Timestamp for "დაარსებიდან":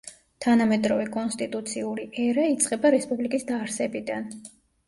3.53-4.29